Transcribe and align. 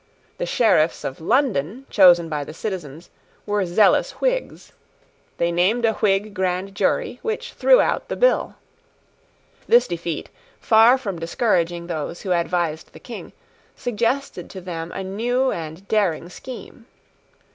The 0.39 0.47
Sheriffs 0.47 1.03
of 1.03 1.21
London, 1.21 1.85
chosen 1.91 2.27
by 2.27 2.43
the 2.43 2.55
citizens, 2.55 3.11
were 3.45 3.67
zealous 3.67 4.13
Whigs. 4.13 4.71
They 5.37 5.51
named 5.51 5.85
a 5.85 5.93
Whig 5.93 6.33
grand 6.33 6.73
jury, 6.73 7.19
which 7.21 7.53
threw 7.53 7.79
out 7.81 8.07
the 8.07 8.15
bill. 8.15 8.55
This 9.67 9.87
defeat, 9.87 10.29
far 10.59 10.97
from 10.97 11.19
discouraging 11.19 11.85
those 11.85 12.21
who 12.23 12.31
advised 12.31 12.93
the 12.93 12.99
King, 12.99 13.31
suggested 13.75 14.49
to 14.49 14.59
them 14.59 14.91
a 14.91 15.03
new 15.03 15.51
and 15.51 15.87
daring 15.87 16.29
scheme. 16.29 16.87